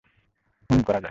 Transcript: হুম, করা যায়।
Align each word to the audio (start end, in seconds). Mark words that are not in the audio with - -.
হুম, 0.69 0.81
করা 0.81 0.93
যায়। 0.93 0.99